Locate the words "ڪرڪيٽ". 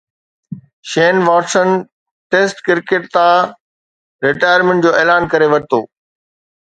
2.67-3.03